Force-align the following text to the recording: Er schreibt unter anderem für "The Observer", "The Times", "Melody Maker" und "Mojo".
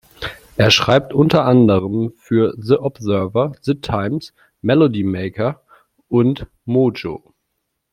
Er 0.57 0.71
schreibt 0.71 1.13
unter 1.13 1.45
anderem 1.45 2.13
für 2.17 2.55
"The 2.57 2.73
Observer", 2.77 3.51
"The 3.61 3.75
Times", 3.81 4.33
"Melody 4.63 5.03
Maker" 5.03 5.61
und 6.07 6.47
"Mojo". 6.65 7.35